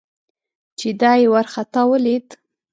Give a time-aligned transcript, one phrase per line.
[0.79, 2.27] چې دای یې ورخطا ولید.